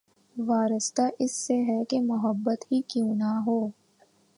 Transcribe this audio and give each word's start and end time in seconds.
وارستہ 0.35 1.01
اس 1.19 1.31
سے 1.37 1.53
ہیں 1.63 1.83
کہ‘ 1.83 1.99
محبت 2.01 2.65
ہی 2.71 2.81
کیوں 2.87 3.13
نہ 3.15 3.33
ہو 3.45 3.59